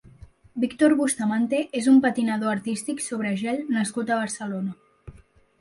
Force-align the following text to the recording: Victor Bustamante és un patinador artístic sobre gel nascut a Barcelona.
Victor 0.61 0.93
Bustamante 1.01 1.59
és 1.81 1.89
un 1.93 2.01
patinador 2.05 2.53
artístic 2.53 3.05
sobre 3.11 3.37
gel 3.43 3.63
nascut 3.77 4.11
a 4.13 4.19
Barcelona. 4.23 5.19